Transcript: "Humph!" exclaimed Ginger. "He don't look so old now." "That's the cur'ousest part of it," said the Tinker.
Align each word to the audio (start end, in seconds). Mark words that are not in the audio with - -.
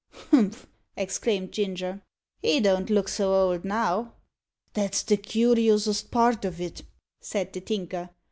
"Humph!" 0.31 0.65
exclaimed 0.97 1.51
Ginger. 1.51 2.01
"He 2.41 2.59
don't 2.59 2.89
look 2.89 3.07
so 3.07 3.35
old 3.35 3.63
now." 3.63 4.15
"That's 4.73 5.03
the 5.03 5.15
cur'ousest 5.17 6.09
part 6.09 6.43
of 6.43 6.59
it," 6.59 6.81
said 7.19 7.53
the 7.53 7.61
Tinker. 7.61 8.09